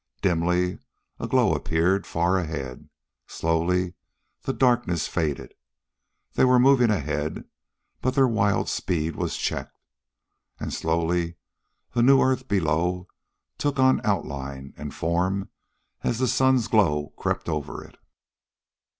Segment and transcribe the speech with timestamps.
[0.23, 0.79] Dimly
[1.19, 2.89] a glow appeared far ahead;
[3.27, 3.93] slowly
[4.41, 5.53] the darkness faded.
[6.33, 7.45] They were moving ahead,
[8.01, 9.77] but their wild speed was checked.
[10.59, 11.35] And slowly
[11.91, 13.09] the new earth below
[13.59, 15.51] took on outline and form
[16.01, 17.95] as the sun's glow crept over it.